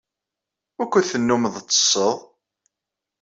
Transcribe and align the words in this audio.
Wukud 0.77 1.05
tennummeḍ 1.11 1.55
tsetteḍ? 1.59 2.17